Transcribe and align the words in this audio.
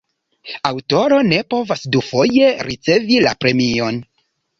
Aŭtoro 0.67 1.19
ne 1.27 1.37
povas 1.53 1.83
dufoje 1.95 2.47
ricevi 2.71 3.21
la 3.27 3.35
premion. 3.45 4.01